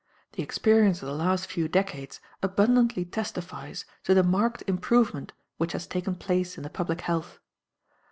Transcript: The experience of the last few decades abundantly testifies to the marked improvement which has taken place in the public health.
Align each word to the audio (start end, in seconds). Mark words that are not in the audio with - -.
The 0.31 0.41
experience 0.41 1.03
of 1.03 1.07
the 1.07 1.13
last 1.13 1.45
few 1.45 1.67
decades 1.67 2.19
abundantly 2.41 3.05
testifies 3.05 3.85
to 4.03 4.15
the 4.15 4.23
marked 4.23 4.63
improvement 4.65 5.31
which 5.57 5.73
has 5.73 5.85
taken 5.85 6.15
place 6.15 6.57
in 6.57 6.63
the 6.63 6.71
public 6.71 7.01
health. 7.01 7.37